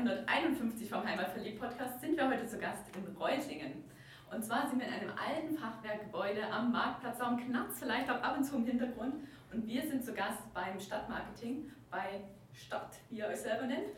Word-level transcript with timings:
Für 0.00 0.06
die 0.06 0.12
Podcast-Episode 0.12 0.24
151 0.26 0.88
vom 0.88 1.04
Heimatverliebt-Podcast 1.04 2.00
sind 2.00 2.16
wir 2.16 2.28
heute 2.28 2.46
zu 2.46 2.58
Gast 2.58 2.84
in 2.96 3.16
Reutlingen. 3.16 3.84
Und 4.32 4.42
zwar 4.42 4.66
sind 4.66 4.80
wir 4.80 4.86
in 4.86 4.94
einem 4.94 5.10
alten 5.10 5.54
Fachwerkgebäude 5.58 6.46
am 6.50 6.72
Marktplatz. 6.72 7.18
Darum 7.18 7.36
knarzt 7.36 7.80
vielleicht 7.80 8.08
auch 8.08 8.22
ab 8.22 8.36
und 8.38 8.44
zu 8.44 8.56
im 8.56 8.64
Hintergrund. 8.64 9.16
Und 9.52 9.66
wir 9.66 9.82
sind 9.82 10.02
zu 10.02 10.14
Gast 10.14 10.42
beim 10.54 10.80
Stadtmarketing, 10.80 11.70
bei 11.90 12.22
Stadt, 12.54 12.96
wie 13.10 13.18
ihr 13.18 13.26
euch 13.26 13.40
selber 13.40 13.66
nennt, 13.66 13.88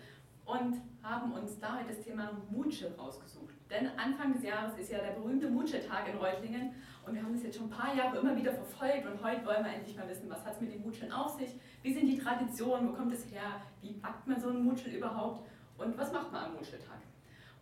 und 0.44 0.80
haben 1.04 1.32
uns 1.32 1.60
da 1.60 1.76
heute 1.76 1.88
das 1.88 2.00
Thema 2.00 2.32
Mutsche 2.50 2.92
rausgesucht. 2.96 3.54
Denn 3.70 3.86
Anfang 3.96 4.32
des 4.32 4.42
Jahres 4.42 4.76
ist 4.78 4.90
ja 4.90 4.98
der 4.98 5.12
berühmte 5.12 5.48
Mutsche-Tag 5.48 6.08
in 6.08 6.16
Reutlingen 6.16 6.74
und 7.06 7.14
wir 7.14 7.22
haben 7.22 7.32
das 7.32 7.44
jetzt 7.44 7.58
schon 7.58 7.66
ein 7.66 7.78
paar 7.78 7.94
Jahre 7.94 8.18
immer 8.18 8.36
wieder 8.36 8.52
verfolgt 8.52 9.06
und 9.06 9.22
heute 9.22 9.46
wollen 9.46 9.64
wir 9.64 9.72
endlich 9.72 9.96
mal 9.96 10.08
wissen, 10.08 10.28
was 10.28 10.44
hat 10.44 10.54
es 10.54 10.60
mit 10.60 10.72
den 10.72 10.82
Mutscheln 10.82 11.12
auf 11.12 11.38
sich, 11.38 11.54
wie 11.82 11.94
sind 11.94 12.08
die 12.08 12.18
Traditionen, 12.18 12.88
wo 12.88 12.92
kommt 12.92 13.12
es 13.12 13.30
her, 13.30 13.62
wie 13.80 13.92
backt 13.92 14.26
man 14.26 14.40
so 14.40 14.48
einen 14.48 14.64
Mutschel 14.64 14.94
überhaupt 14.94 15.46
und 15.82 15.96
was 15.98 16.12
macht 16.12 16.32
man 16.32 16.46
am 16.46 16.54
Mutscheltag. 16.54 16.98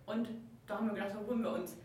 Und 0.06 0.28
da 0.66 0.76
haben 0.76 0.86
wir 0.86 0.94
gedacht, 0.94 1.14
da 1.14 1.26
holen 1.26 1.42
wir 1.42 1.52
uns 1.52 1.76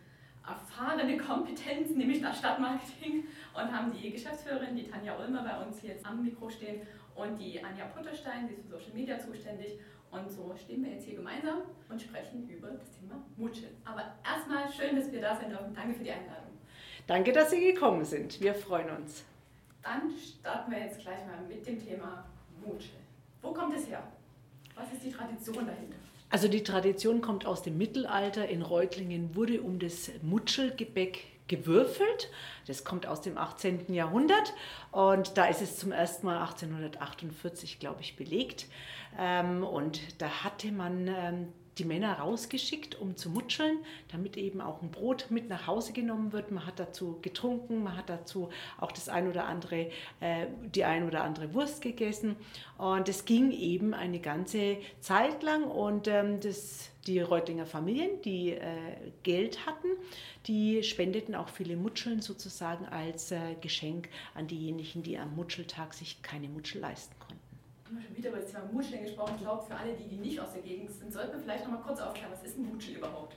erfahrene 0.47 1.17
Kompetenz, 1.17 1.91
nämlich 1.91 2.21
das 2.21 2.37
Stadtmarketing, 2.37 3.23
und 3.53 3.71
haben 3.71 3.91
die 3.91 4.11
Geschäftsführerin, 4.11 4.75
die 4.75 4.87
Tanja 4.87 5.17
Ulmer, 5.17 5.43
bei 5.43 5.65
uns 5.65 5.79
hier 5.79 5.91
jetzt 5.91 6.05
am 6.05 6.23
Mikro 6.23 6.49
stehen 6.49 6.81
und 7.15 7.37
die 7.37 7.63
Anja 7.63 7.85
Putterstein, 7.85 8.47
sie 8.47 8.53
ist 8.53 8.63
für 8.63 8.77
Social 8.77 8.93
Media 8.93 9.19
zuständig. 9.19 9.79
Und 10.11 10.31
so 10.31 10.55
stehen 10.55 10.83
wir 10.83 10.91
jetzt 10.91 11.05
hier 11.05 11.15
gemeinsam 11.15 11.63
und 11.89 12.01
sprechen 12.01 12.47
über 12.47 12.69
das 12.69 12.91
Thema 12.91 13.21
Mutschel. 13.35 13.69
Aber 13.83 14.15
erstmal 14.23 14.71
schön, 14.71 14.95
dass 14.95 15.11
wir 15.11 15.19
da 15.19 15.35
sein 15.35 15.49
dürfen. 15.49 15.73
Danke 15.73 15.95
für 15.95 16.03
die 16.03 16.11
Einladung. 16.11 16.51
Danke, 17.07 17.33
dass 17.33 17.51
Sie 17.51 17.73
gekommen 17.73 18.05
sind. 18.05 18.39
Wir 18.39 18.53
freuen 18.53 18.89
uns. 18.91 19.25
Dann 19.83 20.09
starten 20.11 20.71
wir 20.71 20.79
jetzt 20.79 21.01
gleich 21.01 21.19
mal 21.25 21.41
mit 21.47 21.65
dem 21.67 21.83
Thema 21.83 22.25
Mutschel. 22.65 22.99
Wo 23.41 23.51
kommt 23.51 23.75
es 23.75 23.89
her? 23.89 24.03
Was 24.73 24.91
ist 24.93 25.03
die 25.03 25.11
Tradition 25.11 25.65
dahinter? 25.65 25.97
Also 26.29 26.47
die 26.47 26.63
Tradition 26.63 27.21
kommt 27.21 27.45
aus 27.45 27.61
dem 27.61 27.77
Mittelalter. 27.77 28.47
In 28.47 28.61
Reutlingen 28.61 29.35
wurde 29.35 29.61
um 29.61 29.79
das 29.79 30.11
Mutschelgebäck 30.21 31.23
gewürfelt. 31.47 32.29
Das 32.65 32.83
kommt 32.83 33.05
aus 33.05 33.21
dem 33.21 33.37
18. 33.37 33.93
Jahrhundert 33.93 34.53
und 34.91 35.37
da 35.37 35.45
ist 35.45 35.61
es 35.61 35.77
zum 35.77 35.91
ersten 35.91 36.25
Mal 36.25 36.39
1848, 36.39 37.79
glaube 37.79 38.01
ich, 38.01 38.15
belegt. 38.15 38.65
Ähm, 39.19 39.63
und 39.63 40.01
da 40.19 40.43
hatte 40.43 40.71
man 40.71 41.07
ähm, 41.07 41.47
die 41.77 41.85
Männer 41.85 42.19
rausgeschickt, 42.19 42.95
um 42.95 43.17
zu 43.17 43.29
mutscheln, 43.29 43.79
damit 44.11 44.37
eben 44.37 44.61
auch 44.61 44.81
ein 44.81 44.91
Brot 44.91 45.27
mit 45.29 45.49
nach 45.49 45.67
Hause 45.67 45.93
genommen 45.93 46.31
wird. 46.31 46.51
Man 46.51 46.65
hat 46.65 46.79
dazu 46.79 47.19
getrunken, 47.21 47.83
man 47.83 47.97
hat 47.97 48.09
dazu 48.09 48.49
auch 48.79 48.91
das 48.91 49.09
ein 49.09 49.27
oder 49.27 49.45
andere, 49.45 49.89
äh, 50.19 50.47
die 50.73 50.85
ein 50.85 51.07
oder 51.07 51.23
andere 51.23 51.53
Wurst 51.53 51.81
gegessen. 51.81 52.35
Und 52.77 53.09
es 53.09 53.25
ging 53.25 53.51
eben 53.51 53.93
eine 53.93 54.19
ganze 54.19 54.77
Zeit 54.99 55.43
lang 55.43 55.63
und 55.63 56.07
ähm, 56.07 56.39
das, 56.39 56.89
die 57.07 57.19
Reutlinger 57.19 57.65
Familien, 57.65 58.21
die 58.23 58.51
äh, 58.51 58.61
Geld 59.23 59.65
hatten, 59.65 59.87
die 60.47 60.83
spendeten 60.83 61.35
auch 61.35 61.49
viele 61.49 61.75
Mutscheln 61.75 62.21
sozusagen 62.21 62.85
als 62.85 63.31
äh, 63.31 63.55
Geschenk 63.61 64.09
an 64.33 64.47
diejenigen, 64.47 65.03
die 65.03 65.17
am 65.17 65.35
Mutscheltag 65.35 65.93
sich 65.93 66.21
keine 66.21 66.47
Mutschel 66.47 66.81
leisten 66.81 67.15
konnten 67.19 67.44
haben 67.85 67.97
wir 67.97 68.03
schon 68.03 68.17
wieder 68.17 68.29
über 68.29 68.39
das 68.39 68.51
Thema 68.51 68.65
Mutscheln 68.71 69.03
gesprochen. 69.03 69.33
Ich 69.35 69.43
glaube, 69.43 69.63
für 69.63 69.75
alle, 69.75 69.93
die, 69.93 70.07
die 70.07 70.15
nicht 70.15 70.39
aus 70.39 70.53
der 70.53 70.63
Gegend 70.63 70.91
sind, 70.91 71.13
sollten 71.13 71.33
wir 71.33 71.39
vielleicht 71.39 71.65
noch 71.65 71.71
mal 71.71 71.81
kurz 71.81 72.01
aufklären, 72.01 72.31
was 72.31 72.43
ist 72.43 72.57
ein 72.57 72.65
Mutschel 72.65 72.95
überhaupt? 72.95 73.35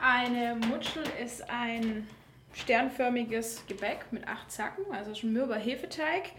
Eine 0.00 0.54
Mutschel 0.68 1.02
ist 1.22 1.48
ein 1.50 2.06
sternförmiges 2.52 3.66
Gebäck 3.66 4.06
mit 4.12 4.26
acht 4.28 4.50
Zacken, 4.50 4.84
also 4.92 5.14
schon 5.14 5.32
mürber 5.32 5.56
Hefeteig. 5.56 6.30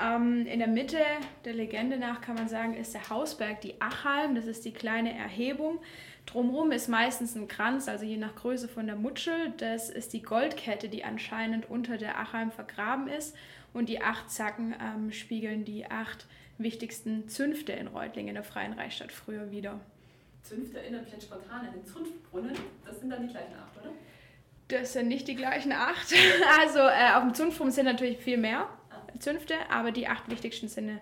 Ähm, 0.00 0.46
in 0.46 0.60
der 0.60 0.68
Mitte, 0.68 0.98
der 1.44 1.54
Legende 1.54 1.98
nach 1.98 2.20
kann 2.20 2.36
man 2.36 2.48
sagen, 2.48 2.74
ist 2.74 2.94
der 2.94 3.08
Hausberg 3.08 3.60
die 3.62 3.80
Achalm, 3.80 4.34
das 4.34 4.46
ist 4.46 4.64
die 4.64 4.72
kleine 4.72 5.16
Erhebung. 5.16 5.80
Drumherum 6.26 6.70
ist 6.70 6.88
meistens 6.88 7.34
ein 7.34 7.48
Kranz, 7.48 7.88
also 7.88 8.04
je 8.04 8.16
nach 8.16 8.36
Größe 8.36 8.68
von 8.68 8.86
der 8.86 8.96
Mutschel. 8.96 9.52
Das 9.56 9.90
ist 9.90 10.12
die 10.12 10.22
Goldkette, 10.22 10.88
die 10.88 11.04
anscheinend 11.04 11.68
unter 11.68 11.98
der 11.98 12.18
Achalm 12.18 12.52
vergraben 12.52 13.08
ist. 13.08 13.34
Und 13.72 13.88
die 13.88 14.02
acht 14.02 14.30
Zacken 14.30 14.74
ähm, 14.80 15.12
spiegeln 15.12 15.64
die 15.64 15.86
acht 15.90 16.26
wichtigsten 16.58 17.28
Zünfte 17.28 17.72
in 17.72 17.86
Reutlingen 17.86 18.28
in 18.28 18.34
der 18.34 18.44
Freien 18.44 18.72
Reichsstadt 18.72 19.12
früher 19.12 19.50
wieder. 19.50 19.80
Zünfte 20.42 20.78
erinnert 20.78 21.04
mich 21.04 21.12
jetzt 21.12 21.24
spontan 21.24 21.66
an 21.66 21.72
den 21.72 21.84
Zunftbrunnen. 21.84 22.54
Das 22.84 23.00
sind 23.00 23.10
dann 23.10 23.26
die 23.26 23.32
gleichen 23.32 23.54
acht, 23.54 23.76
oder? 23.80 23.92
Das 24.68 24.92
sind 24.92 25.08
nicht 25.08 25.28
die 25.28 25.34
gleichen 25.34 25.72
acht. 25.72 26.12
Also 26.60 26.78
äh, 26.78 27.14
auf 27.14 27.22
dem 27.22 27.34
Zunftbrunnen 27.34 27.72
sind 27.72 27.86
natürlich 27.86 28.18
viel 28.18 28.38
mehr 28.38 28.68
ah. 28.90 29.18
Zünfte, 29.18 29.54
aber 29.70 29.92
die 29.92 30.06
acht 30.06 30.30
wichtigsten 30.30 30.68
Sinne 30.68 31.00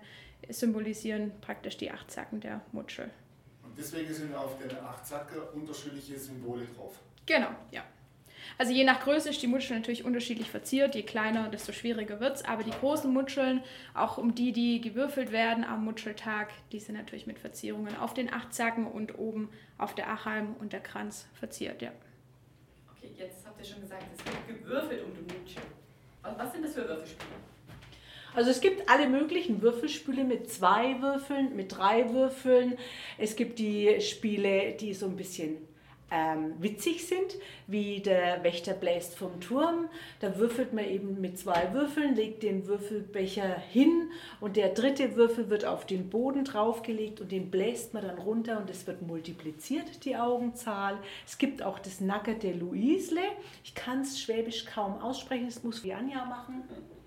symbolisieren 0.49 1.31
praktisch 1.41 1.77
die 1.77 1.91
acht 1.91 2.11
Zacken 2.11 2.39
der 2.39 2.61
Mutschel. 2.71 3.09
Und 3.63 3.77
deswegen 3.77 4.13
sind 4.13 4.35
auf 4.35 4.57
den 4.59 4.77
acht 4.79 5.05
Zacken 5.05 5.41
unterschiedliche 5.53 6.17
Symbole 6.17 6.65
drauf. 6.75 6.99
Genau, 7.25 7.49
ja. 7.71 7.83
Also 8.57 8.71
je 8.71 8.83
nach 8.83 9.01
Größe 9.01 9.29
ist 9.29 9.41
die 9.41 9.47
Mutschel 9.47 9.77
natürlich 9.77 10.05
unterschiedlich 10.05 10.49
verziert. 10.49 10.95
Je 10.95 11.03
kleiner, 11.03 11.49
desto 11.49 11.71
schwieriger 11.71 12.19
wird 12.19 12.37
es. 12.37 12.45
Aber 12.45 12.63
die 12.63 12.71
großen 12.71 13.11
Mutscheln, 13.11 13.63
auch 13.93 14.17
um 14.17 14.35
die, 14.35 14.51
die 14.51 14.81
gewürfelt 14.81 15.31
werden 15.31 15.63
am 15.63 15.83
Mutscheltag, 15.85 16.49
die 16.71 16.79
sind 16.79 16.95
natürlich 16.95 17.27
mit 17.27 17.39
Verzierungen 17.39 17.95
auf 17.97 18.13
den 18.13 18.33
acht 18.33 18.53
Zacken 18.53 18.87
und 18.87 19.17
oben 19.17 19.49
auf 19.77 19.95
der 19.95 20.09
Achalm 20.09 20.55
und 20.59 20.73
der 20.73 20.81
Kranz 20.81 21.27
verziert, 21.33 21.81
ja. 21.81 21.91
Okay, 22.95 23.11
jetzt 23.17 23.45
habt 23.45 23.59
ihr 23.59 23.65
schon 23.65 23.81
gesagt, 23.81 24.03
es 24.17 24.25
wird 24.25 24.59
gewürfelt 24.59 25.03
um 25.03 25.11
die 25.13 25.33
Mutschel. 25.33 25.61
Was 26.23 26.51
sind 26.53 26.63
das 26.63 26.73
für 26.73 26.87
Würfelspiele? 26.87 27.29
Also 28.33 28.51
es 28.51 28.59
gibt 28.59 28.89
alle 28.89 29.07
möglichen 29.07 29.61
Würfelspiele 29.61 30.25
mit 30.25 30.51
zwei 30.51 31.01
Würfeln, 31.01 31.55
mit 31.55 31.77
drei 31.77 32.11
Würfeln. 32.11 32.77
Es 33.17 33.37
gibt 33.37 33.59
die 33.59 34.01
Spiele, 34.01 34.73
die 34.73 34.93
so 34.93 35.05
ein 35.05 35.15
bisschen 35.15 35.57
ähm, 36.11 36.53
witzig 36.59 37.07
sind, 37.07 37.35
wie 37.67 37.99
der 37.99 38.43
Wächter 38.43 38.73
bläst 38.73 39.17
vom 39.17 39.39
Turm. 39.41 39.89
Da 40.19 40.37
würfelt 40.37 40.73
man 40.73 40.85
eben 40.85 41.19
mit 41.19 41.39
zwei 41.39 41.73
Würfeln, 41.73 42.15
legt 42.15 42.43
den 42.43 42.67
Würfelbecher 42.67 43.57
hin 43.71 44.11
und 44.39 44.55
der 44.55 44.69
dritte 44.69 45.15
Würfel 45.15 45.49
wird 45.49 45.65
auf 45.65 45.85
den 45.85 46.09
Boden 46.09 46.45
draufgelegt 46.45 47.21
und 47.21 47.31
den 47.31 47.49
bläst 47.49 47.93
man 47.93 48.03
dann 48.03 48.19
runter 48.19 48.59
und 48.59 48.69
es 48.69 48.85
wird 48.85 49.01
multipliziert, 49.01 50.05
die 50.05 50.15
Augenzahl. 50.15 50.97
Es 51.25 51.37
gibt 51.37 51.63
auch 51.63 51.79
das 51.79 52.01
Nackerte 52.01 52.51
Luisle. 52.51 53.21
Ich 53.63 53.73
kann 53.73 54.01
es 54.01 54.21
schwäbisch 54.21 54.65
kaum 54.65 54.99
aussprechen, 54.99 55.45
das 55.45 55.63
muss 55.63 55.83
Anja 55.85 56.25
machen. 56.25 56.63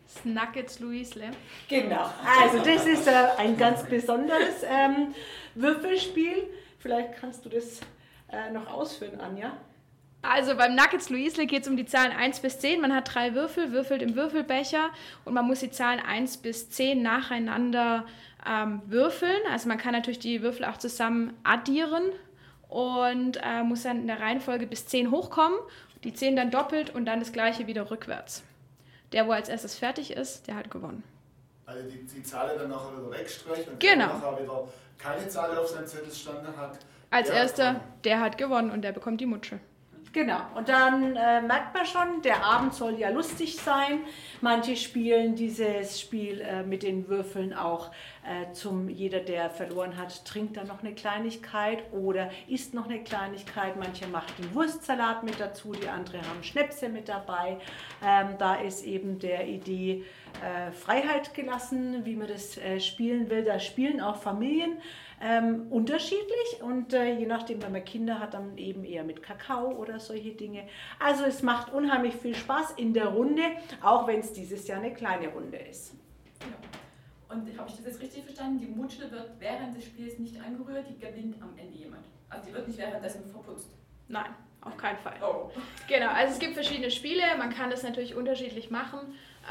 Snuckets 0.09 0.80
Luisle. 0.80 1.30
Genau, 1.69 2.10
also 2.41 2.59
das 2.65 2.86
ist 2.86 3.06
äh, 3.06 3.12
ein 3.36 3.59
ganz 3.59 3.84
besonderes 3.84 4.62
ähm, 4.65 5.15
Würfelspiel. 5.54 6.48
Vielleicht 6.78 7.16
kannst 7.20 7.44
du 7.44 7.50
das 7.50 7.80
äh, 8.31 8.50
noch 8.50 8.71
ausführen, 8.72 9.21
Anja? 9.21 9.53
Also 10.22 10.56
beim 10.56 10.75
Nuggets 10.75 11.11
Luisle 11.11 11.47
geht 11.47 11.62
es 11.62 11.69
um 11.69 11.77
die 11.77 11.87
Zahlen 11.87 12.12
1 12.12 12.41
bis 12.41 12.59
10. 12.59 12.81
Man 12.81 12.94
hat 12.94 13.15
drei 13.15 13.34
Würfel, 13.34 13.72
würfelt 13.72 14.03
im 14.03 14.16
Würfelbecher 14.16 14.91
und 15.25 15.34
man 15.34 15.47
muss 15.47 15.61
die 15.61 15.71
Zahlen 15.71 16.00
1 16.00 16.39
bis 16.39 16.71
10 16.71 17.03
nacheinander 17.03 18.05
ähm, 18.47 18.83
würfeln. 18.87 19.39
Also 19.50 19.69
man 19.69 19.78
kann 19.78 19.93
natürlich 19.93 20.19
die 20.19 20.43
Würfel 20.43 20.65
auch 20.65 20.77
zusammen 20.77 21.34
addieren 21.44 22.03
und 22.69 23.39
äh, 23.42 23.63
muss 23.63 23.84
dann 23.84 24.01
in 24.01 24.07
der 24.09 24.21
Reihenfolge 24.21 24.66
bis 24.66 24.86
10 24.86 25.10
hochkommen, 25.10 25.59
die 26.03 26.13
10 26.13 26.34
dann 26.34 26.51
doppelt 26.51 26.91
und 26.95 27.07
dann 27.07 27.21
das 27.21 27.33
gleiche 27.33 27.66
wieder 27.66 27.91
rückwärts. 27.91 28.42
Der, 29.13 29.27
wo 29.27 29.33
als 29.33 29.48
erstes 29.48 29.77
fertig 29.78 30.10
ist, 30.10 30.48
der 30.48 30.57
hat 30.57 30.71
gewonnen. 30.71 31.03
Also 31.65 31.89
die, 31.89 32.04
die 32.04 32.22
Zahl 32.22 32.57
dann 32.59 32.71
nachher 32.71 32.92
wieder 32.98 33.10
wegstreicht 33.10 33.69
und 33.69 33.81
genau. 33.81 34.07
nachher 34.07 34.42
wieder 34.42 34.69
keine 34.98 35.28
Zahl 35.28 35.57
auf 35.57 35.69
seinem 35.69 35.86
Zettel 35.86 36.13
standen 36.13 36.57
hat, 36.57 36.78
als 37.10 37.31
erster, 37.31 37.81
der 38.05 38.21
hat 38.21 38.39
gewonnen 38.39 38.71
und 38.71 38.83
der 38.83 38.93
bekommt 38.93 39.21
die 39.21 39.27
Mutsche. 39.27 39.60
Genau, 40.13 40.41
und 40.55 40.69
dann 40.71 41.16
äh, 41.16 41.43
merkt 41.43 41.75
man 41.75 41.84
schon, 41.84 42.22
der 42.22 42.43
Abend 42.43 42.72
soll 42.72 42.99
ja 42.99 43.10
lustig 43.10 43.57
sein. 43.57 44.01
Manche 44.41 44.75
spielen 44.75 45.34
dieses 45.34 46.01
Spiel 46.01 46.41
äh, 46.41 46.63
mit 46.63 46.83
den 46.83 47.09
Würfeln 47.09 47.53
auch 47.53 47.91
äh, 48.25 48.51
zum, 48.53 48.89
jeder, 48.89 49.21
der 49.21 49.51
verloren 49.51 49.99
hat, 49.99 50.25
trinkt 50.25 50.57
dann 50.57 50.66
noch 50.66 50.83
eine 50.83 50.95
Kleinigkeit 50.95 51.93
oder 51.93 52.31
isst 52.49 52.72
noch 52.72 52.87
eine 52.87 53.05
Kleinigkeit. 53.05 53.77
Manche 53.77 54.07
machen 54.07 54.33
den 54.39 54.55
Wurstsalat 54.55 55.25
mit 55.25 55.39
dazu, 55.39 55.72
die 55.72 55.89
anderen 55.89 56.22
haben 56.22 56.43
Schnäpse 56.43 56.89
mit 56.89 57.09
dabei. 57.09 57.59
Ähm, 58.03 58.37
da 58.39 58.55
ist 58.55 58.84
eben 58.84 59.19
der 59.19 59.47
Idee 59.47 60.05
äh, 60.43 60.72
Freiheit 60.72 61.34
gelassen, 61.34 62.07
wie 62.07 62.16
man 62.16 62.28
das 62.28 62.57
äh, 62.57 62.81
spielen 62.81 63.28
will. 63.28 63.45
Da 63.45 63.60
spielen 63.60 64.01
auch 64.01 64.16
Familien 64.16 64.78
ähm, 65.20 65.66
unterschiedlich 65.70 66.62
und 66.62 66.92
äh, 66.92 67.15
je 67.15 67.26
nachdem, 67.26 67.62
wenn 67.62 67.72
man 67.72 67.84
Kinder 67.84 68.20
hat, 68.20 68.34
dann 68.34 68.56
eben 68.56 68.84
eher 68.84 69.04
mit 69.04 69.22
Kakao 69.22 69.72
oder 69.72 69.98
solche 69.98 70.30
Dinge. 70.30 70.68
Also 71.00 71.24
es 71.24 71.42
macht 71.42 71.72
unheimlich 71.72 72.15
viel 72.15 72.34
Spaß 72.34 72.72
in 72.72 72.94
der 72.94 73.09
Runde, 73.09 73.42
auch 73.82 74.06
wenn 74.06 74.20
es 74.20 74.32
dieses 74.32 74.66
Jahr 74.68 74.78
eine 74.78 74.94
kleine 74.94 75.28
Runde 75.28 75.59
ist. 75.59 75.94
Genau. 76.38 76.56
Und 77.28 77.59
habe 77.59 77.68
ich 77.68 77.76
das 77.76 77.84
jetzt 77.84 78.00
richtig 78.00 78.24
verstanden? 78.24 78.60
Die 78.60 78.66
Mutschel 78.66 79.10
wird 79.10 79.32
während 79.38 79.76
des 79.76 79.84
Spiels 79.84 80.18
nicht 80.18 80.41
angerührt, 80.41 80.86
die 80.88 80.98
gewinnt 80.98 81.36
am 81.42 81.50
Ende 81.59 81.76
jemand. 81.76 82.04
Also 82.30 82.47
die 82.47 82.54
wird 82.54 82.68
nicht 82.68 82.78
währenddessen 82.78 83.24
verputzt. 83.30 83.71
Nein, 84.09 84.34
auf 84.62 84.76
keinen 84.76 84.98
Fall. 84.98 85.16
Oh. 85.22 85.50
Genau, 85.88 86.09
also 86.09 86.32
es 86.32 86.38
gibt 86.38 86.54
verschiedene 86.54 86.91
Spiele, 86.91 87.22
man 87.36 87.50
kann 87.50 87.71
das 87.71 87.82
natürlich 87.82 88.14
unterschiedlich 88.14 88.71
machen. 88.71 89.00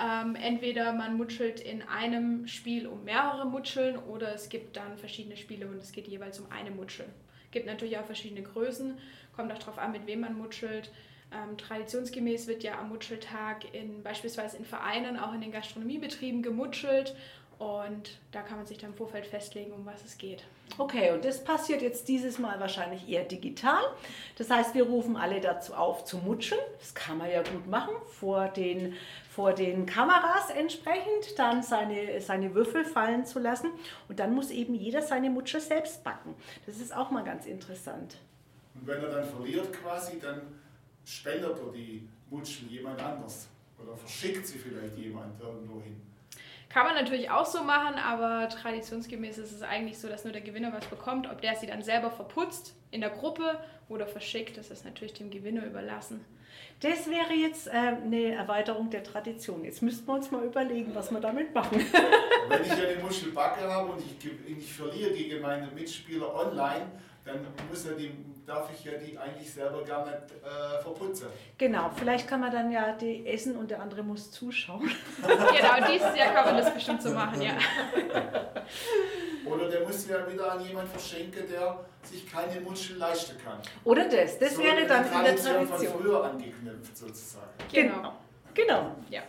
Ähm, 0.04 0.36
entweder 0.36 0.94
man 0.94 1.18
mutschelt 1.18 1.60
in 1.60 1.82
einem 1.82 2.48
Spiel 2.48 2.88
um 2.88 3.04
mehrere 3.04 3.48
Mutscheln 3.48 3.98
oder 3.98 4.34
es 4.34 4.50
gibt 4.50 4.78
dann 4.78 4.98
verschiedene 4.98 5.38
Spiele 5.38 5.68
und 5.68 5.78
es 5.78 5.92
geht 5.92 6.08
jeweils 6.08 6.40
um 6.40 6.52
eine 6.52 6.72
Mutschel. 6.72 7.08
Gibt 7.52 7.66
natürlich 7.66 7.98
auch 7.98 8.06
verschiedene 8.06 8.44
Größen, 8.44 8.98
kommt 9.36 9.52
auch 9.52 9.58
darauf 9.58 9.80
an, 9.80 9.92
mit 9.92 10.06
wem 10.06 10.20
man 10.22 10.38
mutschelt. 10.38 10.92
Ähm, 11.32 11.58
traditionsgemäß 11.58 12.48
wird 12.48 12.64
ja 12.64 12.80
am 12.80 12.90
Mutscheltag 12.90 13.74
in, 13.74 14.04
beispielsweise 14.04 14.58
in 14.58 14.66
Vereinen, 14.66 15.18
auch 15.18 15.34
in 15.34 15.42
den 15.42 15.52
Gastronomiebetrieben 15.52 16.42
gemutschelt 16.42 17.16
und 17.60 18.20
da 18.32 18.44
kann 18.44 18.58
man 18.58 18.68
sich 18.68 18.78
dann 18.78 18.92
im 18.92 18.96
Vorfeld 18.96 19.26
festlegen, 19.26 19.72
um 19.72 19.86
was 19.86 20.06
es 20.06 20.18
geht. 20.18 20.44
Okay, 20.78 21.12
und 21.12 21.26
das 21.26 21.44
passiert 21.44 21.82
jetzt 21.82 22.08
dieses 22.08 22.38
Mal 22.38 22.60
wahrscheinlich 22.60 23.10
eher 23.10 23.24
digital. 23.24 23.82
Das 24.38 24.52
heißt, 24.52 24.76
wir 24.76 24.84
rufen 24.84 25.18
alle 25.18 25.42
dazu 25.42 25.74
auf 25.74 26.04
zu 26.06 26.18
mutschen. 26.18 26.58
Das 26.80 26.94
kann 26.94 27.18
man 27.18 27.32
ja 27.32 27.42
gut 27.42 27.68
machen 27.68 27.96
vor 28.20 28.50
den, 28.50 28.94
vor 29.32 29.54
den 29.54 29.88
Kameras 29.88 30.52
entsprechend, 30.52 31.38
dann 31.38 31.64
seine, 31.64 32.22
seine 32.22 32.54
Würfel 32.54 32.86
fallen 32.86 33.26
zu 33.26 33.40
lassen. 33.40 33.72
Und 34.08 34.20
dann 34.20 34.36
muss 34.36 34.52
eben 34.52 34.76
jeder 34.76 35.02
seine 35.02 35.32
Mutsche 35.32 35.60
selbst 35.60 36.04
backen. 36.04 36.36
Das 36.68 36.78
ist 36.78 36.96
auch 36.96 37.10
mal 37.10 37.24
ganz 37.24 37.48
interessant. 37.48 38.18
Und 38.76 38.86
wenn 38.86 39.02
er 39.02 39.10
dann 39.10 39.26
verliert 39.26 39.74
quasi, 39.74 40.20
dann 40.20 40.42
spendet 41.06 41.58
er 41.58 41.72
die 41.72 42.08
Mutschel 42.30 42.68
jemand 42.68 43.02
anders. 43.02 43.48
Oder 43.82 43.96
verschickt 43.96 44.46
sie 44.46 44.60
vielleicht 44.60 44.96
jemand 44.98 45.40
irgendwo 45.42 45.82
hin. 45.82 46.07
Kann 46.70 46.86
man 46.86 46.96
natürlich 46.96 47.30
auch 47.30 47.46
so 47.46 47.64
machen, 47.64 47.96
aber 47.96 48.50
traditionsgemäß 48.50 49.38
ist 49.38 49.54
es 49.54 49.62
eigentlich 49.62 49.98
so, 49.98 50.10
dass 50.10 50.26
nur 50.26 50.34
der 50.34 50.42
Gewinner 50.42 50.74
was 50.74 50.86
bekommt. 50.86 51.30
Ob 51.30 51.42
der 51.42 51.56
sie 51.56 51.68
dann 51.68 51.82
selber 51.82 52.12
verputzt 52.12 52.76
in 52.92 53.02
der 53.02 53.10
Gruppe 53.10 53.60
oder 53.88 54.06
verschickt, 54.06 54.58
das 54.58 54.70
ist 54.70 54.84
natürlich 54.84 55.14
dem 55.14 55.30
Gewinner 55.30 55.66
überlassen. 55.66 56.26
Das 56.82 57.10
wäre 57.10 57.34
jetzt 57.34 57.68
äh, 57.68 57.72
eine 57.72 58.34
Erweiterung 58.34 58.90
der 58.90 59.04
Tradition. 59.04 59.64
Jetzt 59.64 59.82
müssten 59.82 60.08
wir 60.08 60.14
uns 60.14 60.30
mal 60.30 60.44
überlegen, 60.44 60.94
was 60.94 61.10
wir 61.10 61.20
damit 61.20 61.54
machen. 61.54 61.80
Wenn 62.50 62.62
ich 62.62 62.72
eine 62.72 63.02
Muschel 63.02 63.32
backe 63.32 63.62
habe 63.62 63.94
und 63.94 64.00
ich, 64.00 64.58
ich 64.58 64.74
verliere 64.74 65.12
gegen 65.12 65.42
meine 65.42 65.68
Mitspieler 65.68 66.34
online, 66.36 66.86
dann 67.28 67.46
muss 67.70 67.86
ja 67.86 67.92
die, 67.92 68.12
darf 68.46 68.70
ich 68.74 68.84
ja 68.86 68.94
die 68.94 69.18
eigentlich 69.18 69.52
selber 69.52 69.84
gar 69.84 70.06
nicht 70.06 70.18
äh, 70.44 70.82
verputzen. 70.82 71.28
Genau, 71.58 71.92
vielleicht 71.96 72.28
kann 72.28 72.40
man 72.40 72.52
dann 72.52 72.72
ja 72.72 72.94
die 72.94 73.28
essen 73.28 73.56
und 73.58 73.70
der 73.70 73.82
andere 73.82 74.04
muss 74.04 74.32
zuschauen. 74.32 74.90
genau, 75.22 75.92
dieses 75.92 76.16
Jahr 76.18 76.34
kann 76.34 76.46
man 76.46 76.58
das 76.58 76.74
bestimmt 76.74 77.02
so 77.02 77.12
machen, 77.12 77.42
ja. 77.42 77.54
Oder 79.46 79.70
der 79.70 79.82
muss 79.82 80.08
ja 80.08 80.30
wieder 80.32 80.52
an 80.52 80.66
jemanden 80.66 80.90
verschenken, 80.90 81.44
der 81.50 81.80
sich 82.04 82.30
keine 82.30 82.60
Muschel 82.62 82.98
leisten 82.98 83.38
kann. 83.44 83.60
Oder 83.84 84.08
das, 84.10 84.40
das 84.40 84.56
So 84.56 84.64
wäre 84.64 84.86
dann 84.86 85.06
in 85.06 85.12
der 85.12 85.22
Tradition 85.22 85.68
Tradition. 85.68 85.94
von 85.94 86.02
früher 86.02 86.24
angeknüpft 86.26 86.98
sozusagen. 86.98 87.48
Genau. 87.72 88.14
Genau. 88.54 88.96
Ja. 89.10 89.22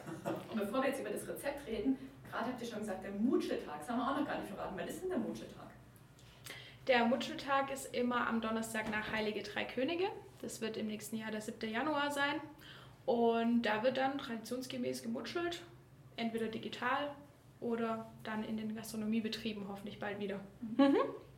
Und 0.51 0.59
bevor 0.61 0.83
wir 0.83 0.89
jetzt 0.89 1.01
über 1.01 1.11
das 1.11 1.27
Rezept 1.29 1.67
reden, 1.67 1.99
gerade 2.31 2.47
habt 2.47 2.61
ihr 2.61 2.67
schon 2.67 2.81
gesagt, 2.81 3.05
der 3.05 3.11
Mutscheltag, 3.13 3.81
das 3.81 3.89
haben 3.89 3.99
wir 3.99 4.11
auch 4.11 4.19
noch 4.21 4.27
gar 4.27 4.39
nicht 4.39 4.53
verraten. 4.53 4.75
Wann 4.77 4.89
ist 4.89 5.03
denn 5.03 5.11
der 5.11 5.19
Mutscheltag? 5.19 5.68
Der 6.89 7.05
Mutscheltag 7.05 7.71
ist 7.71 7.95
immer 7.95 8.27
am 8.27 8.41
Donnerstag 8.41 8.91
nach 8.91 9.13
Heilige 9.13 9.43
Drei 9.43 9.65
Könige. 9.65 10.05
Das 10.41 10.63
wird 10.63 10.79
im 10.79 10.87
nächsten 10.87 11.17
Jahr 11.17 11.31
der 11.31 11.43
7. 11.43 11.71
Januar 11.71 12.11
sein. 12.11 12.41
Und 13.05 13.63
da 13.63 13.83
wird 13.83 13.99
dann 13.99 14.17
traditionsgemäß 14.17 15.03
gemutschelt, 15.03 15.61
entweder 16.17 16.47
digital 16.47 17.11
oder 17.61 18.11
dann 18.25 18.43
in 18.43 18.57
den 18.57 18.75
Gastronomiebetrieben 18.75 19.69
hoffentlich 19.69 19.99
bald 19.99 20.19
wieder. 20.19 20.41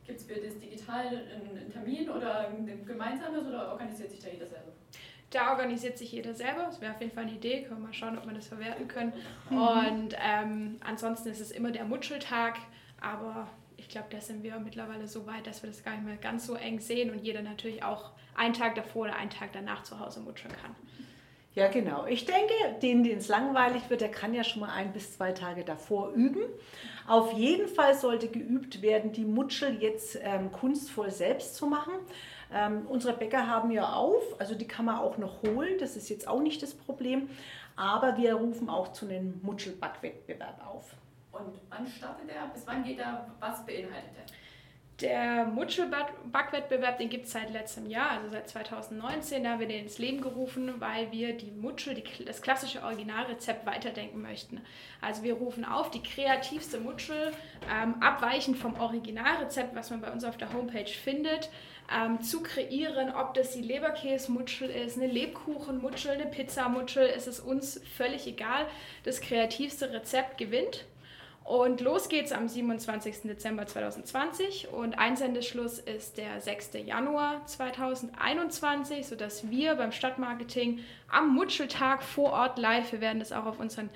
Gibt 0.07 0.21
es 0.21 0.25
für 0.25 0.39
das 0.39 0.57
digital 0.57 1.07
einen 1.07 1.69
Termin 1.69 2.09
oder 2.09 2.47
ein 2.47 2.85
gemeinsames 2.85 3.45
oder 3.45 3.73
organisiert 3.73 4.09
sich 4.09 4.21
da 4.21 4.29
jeder 4.29 4.47
selber? 4.47 4.71
Da 5.31 5.51
organisiert 5.51 5.97
sich 5.97 6.13
jeder 6.13 6.33
selber. 6.33 6.63
Das 6.63 6.79
wäre 6.79 6.93
auf 6.93 7.01
jeden 7.01 7.11
Fall 7.11 7.23
eine 7.23 7.33
Idee. 7.33 7.63
Können 7.63 7.81
wir 7.81 7.87
mal 7.87 7.93
schauen, 7.93 8.17
ob 8.17 8.25
wir 8.25 8.33
das 8.33 8.47
verwerten 8.47 8.87
können. 8.87 9.11
Und 9.49 10.15
ähm, 10.17 10.77
ansonsten 10.79 11.27
ist 11.27 11.41
es 11.41 11.51
immer 11.51 11.71
der 11.71 11.83
Mutscheltag. 11.83 12.57
Aber 13.01 13.49
glaube, 13.91 14.07
da 14.09 14.21
sind 14.21 14.43
wir 14.43 14.59
mittlerweile 14.59 15.07
so 15.07 15.25
weit, 15.27 15.47
dass 15.47 15.63
wir 15.63 15.69
das 15.69 15.83
gar 15.83 15.91
nicht 15.91 16.05
mehr 16.05 16.17
ganz 16.17 16.47
so 16.47 16.55
eng 16.55 16.79
sehen 16.79 17.11
und 17.11 17.19
jeder 17.19 17.41
natürlich 17.41 17.83
auch 17.83 18.11
einen 18.35 18.53
Tag 18.53 18.75
davor 18.75 19.03
oder 19.03 19.15
einen 19.15 19.29
Tag 19.29 19.51
danach 19.53 19.83
zu 19.83 19.99
Hause 19.99 20.19
mutscheln 20.21 20.53
kann. 20.61 20.75
Ja, 21.53 21.67
genau. 21.67 22.05
Ich 22.05 22.25
denke, 22.25 22.53
den, 22.81 23.03
den 23.03 23.17
es 23.17 23.27
langweilig 23.27 23.89
wird, 23.89 23.99
der 23.99 24.09
kann 24.09 24.33
ja 24.33 24.43
schon 24.43 24.61
mal 24.61 24.73
ein 24.73 24.93
bis 24.93 25.17
zwei 25.17 25.33
Tage 25.33 25.65
davor 25.65 26.11
üben. 26.11 26.43
Auf 27.07 27.33
jeden 27.33 27.67
Fall 27.67 27.93
sollte 27.93 28.29
geübt 28.29 28.81
werden, 28.81 29.11
die 29.11 29.25
Mutschel 29.25 29.81
jetzt 29.81 30.17
ähm, 30.21 30.51
kunstvoll 30.53 31.11
selbst 31.11 31.55
zu 31.55 31.67
machen. 31.67 31.91
Ähm, 32.53 32.85
unsere 32.87 33.17
Bäcker 33.17 33.47
haben 33.47 33.69
ja 33.71 33.91
auf, 33.93 34.23
also 34.39 34.55
die 34.55 34.67
kann 34.67 34.85
man 34.85 34.99
auch 34.99 35.17
noch 35.17 35.41
holen, 35.43 35.77
das 35.79 35.97
ist 35.97 36.09
jetzt 36.09 36.25
auch 36.25 36.41
nicht 36.41 36.63
das 36.63 36.73
Problem. 36.73 37.29
Aber 37.75 38.17
wir 38.17 38.35
rufen 38.35 38.69
auch 38.69 38.93
zu 38.93 39.05
einem 39.05 39.41
Mutschelbackwettbewerb 39.43 40.65
auf. 40.65 40.95
Und 41.31 41.59
wann 41.69 41.87
startet 41.87 42.29
der? 42.29 42.47
Bis 42.53 42.65
wann 42.67 42.83
geht 42.83 42.99
er? 42.99 43.25
Was 43.39 43.65
beinhaltet 43.65 44.11
er? 44.17 44.33
Der 45.01 45.45
Mutschelbackwettbewerb, 45.45 46.99
den 46.99 47.09
gibt 47.09 47.25
es 47.25 47.31
seit 47.31 47.49
letztem 47.51 47.89
Jahr, 47.89 48.11
also 48.11 48.29
seit 48.29 48.47
2019. 48.49 49.43
Da 49.43 49.51
haben 49.51 49.59
wir 49.59 49.67
den 49.67 49.85
ins 49.85 49.97
Leben 49.97 50.21
gerufen, 50.21 50.75
weil 50.79 51.11
wir 51.11 51.35
die 51.35 51.49
Mutschel, 51.49 51.95
die, 51.95 52.23
das 52.23 52.43
klassische 52.43 52.83
Originalrezept 52.83 53.65
weiterdenken 53.65 54.21
möchten. 54.21 54.61
Also 55.01 55.23
wir 55.23 55.33
rufen 55.33 55.65
auf, 55.65 55.89
die 55.89 56.03
kreativste 56.03 56.79
Mutschel, 56.79 57.31
ähm, 57.73 57.95
abweichend 57.99 58.59
vom 58.59 58.79
Originalrezept, 58.79 59.75
was 59.75 59.89
man 59.89 60.01
bei 60.01 60.11
uns 60.11 60.23
auf 60.23 60.37
der 60.37 60.53
Homepage 60.53 60.85
findet, 60.85 61.49
ähm, 61.91 62.21
zu 62.21 62.43
kreieren, 62.43 63.11
ob 63.15 63.33
das 63.33 63.53
die 63.53 63.63
Leberkäsemutschel 63.63 64.69
ist, 64.69 64.97
eine 64.97 65.07
Lebkuchenmutschel, 65.07 66.11
eine 66.11 66.27
Pizzamutschel, 66.27 67.07
ist 67.07 67.27
es 67.27 67.39
uns 67.39 67.81
völlig 67.97 68.27
egal. 68.27 68.67
Das 69.03 69.19
kreativste 69.19 69.91
Rezept 69.91 70.37
gewinnt. 70.37 70.85
Und 71.43 71.81
los 71.81 72.07
geht's 72.07 72.31
am 72.31 72.47
27. 72.47 73.23
Dezember 73.23 73.65
2020 73.65 74.69
und 74.69 74.97
Einsendeschluss 74.97 75.79
ist 75.79 76.17
der 76.17 76.39
6. 76.39 76.71
Januar 76.85 77.45
2021, 77.45 79.07
sodass 79.07 79.49
wir 79.49 79.75
beim 79.75 79.91
Stadtmarketing 79.91 80.79
am 81.09 81.33
Mutscheltag 81.33 82.03
vor 82.03 82.31
Ort 82.31 82.59
live, 82.59 82.91
wir 82.91 83.01
werden 83.01 83.19
das 83.19 83.31
auch 83.31 83.45
auf 83.45 83.59
unseren 83.59 83.89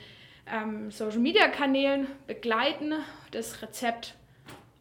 ähm, 0.51 0.91
Social 0.91 1.19
Media 1.19 1.47
Kanälen 1.47 2.07
begleiten, 2.27 2.93
das 3.31 3.61
Rezept 3.61 4.15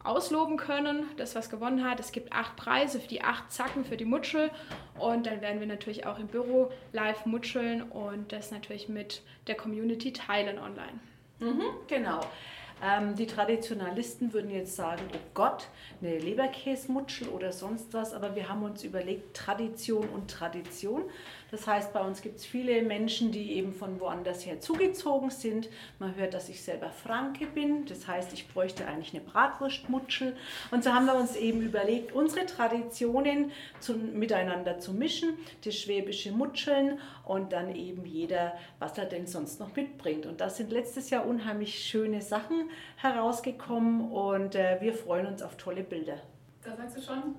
ausloben 0.02 0.56
können, 0.56 1.04
das 1.16 1.34
was 1.34 1.50
gewonnen 1.50 1.88
hat. 1.88 2.00
Es 2.00 2.12
gibt 2.12 2.32
acht 2.32 2.56
Preise 2.56 3.00
für 3.00 3.08
die 3.08 3.22
acht 3.22 3.50
Zacken 3.52 3.84
für 3.84 3.96
die 3.96 4.04
Mutschel 4.04 4.50
und 4.98 5.26
dann 5.26 5.40
werden 5.40 5.60
wir 5.60 5.66
natürlich 5.66 6.06
auch 6.06 6.18
im 6.18 6.26
Büro 6.26 6.70
live 6.92 7.24
mutscheln 7.24 7.82
und 7.82 8.32
das 8.32 8.50
natürlich 8.50 8.88
mit 8.88 9.22
der 9.46 9.54
Community 9.54 10.12
teilen 10.12 10.58
online. 10.58 11.00
Mhm, 11.40 11.62
genau. 11.86 12.20
Ähm, 12.82 13.14
die 13.14 13.26
Traditionalisten 13.26 14.32
würden 14.32 14.50
jetzt 14.50 14.76
sagen, 14.76 15.02
oh 15.14 15.18
Gott, 15.32 15.68
eine 16.02 16.18
Leberkäsmutschel 16.18 17.28
oder 17.28 17.52
sonst 17.52 17.94
was, 17.94 18.12
aber 18.12 18.34
wir 18.34 18.48
haben 18.48 18.62
uns 18.62 18.84
überlegt, 18.84 19.34
Tradition 19.34 20.08
und 20.08 20.30
Tradition. 20.30 21.04
Das 21.50 21.66
heißt, 21.66 21.92
bei 21.92 22.00
uns 22.00 22.20
gibt 22.20 22.38
es 22.38 22.44
viele 22.44 22.82
Menschen, 22.82 23.30
die 23.30 23.52
eben 23.52 23.72
von 23.72 24.00
woanders 24.00 24.44
her 24.44 24.60
zugezogen 24.60 25.30
sind. 25.30 25.68
Man 26.00 26.16
hört, 26.16 26.34
dass 26.34 26.48
ich 26.48 26.62
selber 26.62 26.90
Franke 26.90 27.46
bin, 27.46 27.86
das 27.86 28.08
heißt, 28.08 28.32
ich 28.32 28.48
bräuchte 28.48 28.86
eigentlich 28.86 29.14
eine 29.14 29.22
Bratwurstmutschel. 29.22 30.36
Und 30.72 30.82
so 30.82 30.92
haben 30.92 31.06
wir 31.06 31.14
uns 31.14 31.36
eben 31.36 31.62
überlegt, 31.62 32.12
unsere 32.12 32.44
Traditionen 32.44 33.52
zu, 33.78 33.94
miteinander 33.94 34.80
zu 34.80 34.92
mischen, 34.92 35.38
das 35.64 35.76
schwäbische 35.76 36.32
Mutscheln 36.32 36.98
und 37.26 37.52
dann 37.52 37.74
eben 37.74 38.04
jeder, 38.04 38.54
was 38.78 38.96
er 38.98 39.06
denn 39.06 39.26
sonst 39.26 39.60
noch 39.60 39.74
mitbringt. 39.74 40.26
Und 40.26 40.40
da 40.40 40.50
sind 40.50 40.70
letztes 40.70 41.10
Jahr 41.10 41.26
unheimlich 41.26 41.84
schöne 41.84 42.20
Sachen 42.20 42.70
herausgekommen 42.96 44.10
und 44.10 44.54
äh, 44.54 44.78
wir 44.80 44.94
freuen 44.94 45.26
uns 45.26 45.42
auf 45.42 45.56
tolle 45.56 45.82
Bilder. 45.82 46.18
Da 46.62 46.76
sagst 46.76 46.96
du 46.96 47.02
schon, 47.02 47.34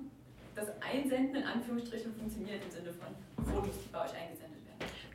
das 0.54 0.68
Einsenden 0.80 1.36
in 1.36 1.44
Anführungsstrichen 1.44 2.14
funktioniert 2.14 2.62
im 2.64 2.70
Sinne 2.70 2.92
von 2.92 3.44
Fotos, 3.44 3.74
die 3.84 3.92
bei 3.92 4.04
euch 4.04 4.14
eingesendet. 4.14 4.55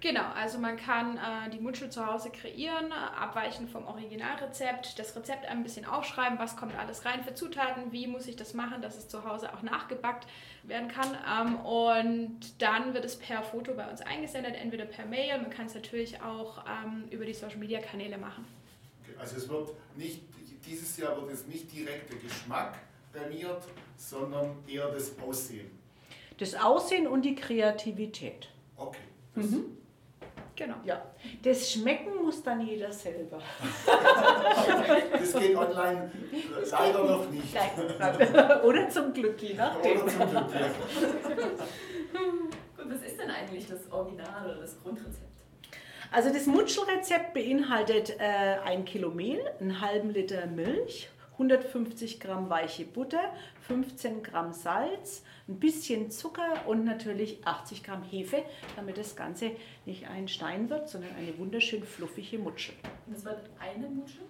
Genau, 0.02 0.26
also 0.34 0.58
man 0.58 0.78
kann 0.78 1.18
äh, 1.18 1.50
die 1.52 1.60
Mutschel 1.60 1.92
zu 1.92 2.04
Hause 2.06 2.32
kreieren, 2.32 2.92
abweichen 2.92 3.68
vom 3.68 3.86
Originalrezept, 3.86 4.98
das 4.98 5.16
Rezept 5.16 5.46
ein 5.46 5.62
bisschen 5.62 5.86
aufschreiben, 5.86 6.40
was 6.40 6.58
kommt 6.58 6.76
alles 6.76 7.06
rein 7.06 7.24
für 7.24 7.36
Zutaten, 7.36 7.92
wie 7.92 8.08
muss 8.08 8.26
ich 8.26 8.36
das 8.36 8.56
machen, 8.56 8.82
dass 8.82 8.98
es 8.98 9.08
zu 9.08 9.24
Hause 9.24 9.54
auch 9.54 9.62
nachgebackt 9.62 10.26
werden 10.64 10.88
kann. 10.88 11.16
Ähm, 11.30 11.56
und 11.58 12.40
dann 12.60 12.96
wird 12.96 13.06
es 13.06 13.16
per 13.16 13.44
Foto 13.44 13.76
bei 13.76 13.88
uns 13.88 14.02
eingesendet, 14.02 14.56
entweder 14.56 14.86
per 14.86 15.06
Mail, 15.06 15.40
man 15.40 15.52
kann 15.52 15.68
es 15.68 15.76
natürlich 15.76 16.20
auch 16.20 16.66
ähm, 16.66 17.08
über 17.12 17.24
die 17.26 17.34
Social 17.36 17.58
Media 17.60 17.80
Kanäle 17.80 18.18
machen. 18.18 18.48
Okay, 19.04 19.16
Also 19.20 19.38
es 19.38 19.48
wird 19.48 19.70
nicht, 19.96 20.24
dieses 20.66 20.98
Jahr 20.98 21.16
wird 21.16 21.32
es 21.32 21.46
nicht 21.46 21.72
direkt 21.72 22.12
der 22.12 22.18
Geschmack 22.18 22.76
prämiert, 23.14 23.62
sondern 23.98 24.56
eher 24.68 24.88
das 24.90 25.12
Aussehen. 25.20 25.70
Das 26.40 26.56
Aussehen 26.56 27.06
und 27.06 27.22
die 27.22 27.36
Kreativität. 27.36 28.50
Okay. 28.78 28.98
Das 29.36 29.46
Mhm. 29.46 29.78
Genau. 30.62 30.76
Ja, 30.86 31.02
das 31.42 31.72
Schmecken 31.72 32.24
muss 32.24 32.44
dann 32.44 32.62
jeder 32.62 32.92
selber. 32.92 33.42
Das 35.12 35.34
geht 35.34 35.56
online 35.56 36.12
leider 36.70 37.04
noch 37.04 37.28
nicht. 37.32 37.58
Oder 38.64 38.88
zum 38.90 39.12
Glück, 39.12 39.42
je 39.42 39.56
nachdem. 39.56 40.02
Oder 40.02 40.08
zum 40.08 40.30
Glück. 40.30 40.46
ja. 40.54 40.70
Gut, 42.78 42.92
was 42.92 43.02
ist 43.02 43.20
denn 43.20 43.32
eigentlich 43.32 43.68
das 43.68 43.92
Original 43.92 44.46
oder 44.46 44.62
das 44.62 44.80
Grundrezept? 44.84 45.32
Also 46.12 46.32
das 46.32 46.46
Mutschelrezept 46.46 47.34
beinhaltet 47.34 48.20
äh, 48.20 48.60
ein 48.64 48.86
Kilo 48.86 49.10
Mehl, 49.10 49.42
einen 49.60 49.82
halben 49.82 50.12
Liter 50.12 50.46
Milch, 50.46 51.10
150 51.42 52.20
Gramm 52.20 52.50
weiche 52.50 52.86
Butter, 52.86 53.34
15 53.68 54.22
Gramm 54.22 54.54
Salz, 54.54 55.24
ein 55.48 55.60
bisschen 55.60 56.12
Zucker 56.12 56.68
und 56.68 56.86
natürlich 56.86 57.46
80 57.46 57.84
Gramm 57.84 58.04
Hefe, 58.04 58.44
damit 58.76 58.98
das 58.98 59.16
Ganze 59.16 59.52
nicht 59.86 60.08
ein 60.08 60.28
Stein 60.28 60.70
wird, 60.70 60.88
sondern 60.88 61.16
eine 61.16 61.36
wunderschön 61.40 61.84
fluffige 61.84 62.38
Mutschel. 62.38 62.76
Und 63.08 63.16
das 63.16 63.26
wird 63.26 63.40
eine 63.60 63.88
Muschel? 63.88 64.22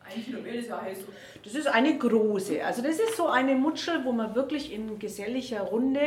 Ein 0.00 0.24
Kilo 0.24 0.40
Mehl 0.40 0.56
ist 0.56 0.68
ja 0.68 0.82
heiß. 0.82 0.98
Das 1.44 1.54
ist 1.54 1.68
eine 1.68 1.96
große. 1.96 2.64
Also 2.64 2.82
das 2.82 2.98
ist 2.98 3.16
so 3.16 3.28
eine 3.28 3.54
Mutschel, 3.54 4.04
wo 4.04 4.10
man 4.10 4.34
wirklich 4.34 4.72
in 4.72 4.98
geselliger 4.98 5.60
Runde 5.60 6.00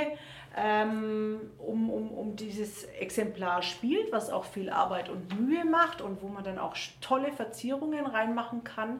ähm, 0.58 1.39
um, 1.60 1.89
um, 1.89 2.12
um 2.12 2.36
dieses 2.36 2.84
Exemplar 2.84 3.62
spielt, 3.62 4.12
was 4.12 4.30
auch 4.30 4.44
viel 4.44 4.70
Arbeit 4.70 5.08
und 5.08 5.39
Mühe 5.39 5.63
macht 5.63 6.01
und 6.01 6.22
wo 6.22 6.27
man 6.27 6.44
dann 6.44 6.60
auch 6.60 6.75
tolle 7.00 7.32
Verzierungen 7.32 8.06
reinmachen 8.06 8.65
kann. 8.65 9.00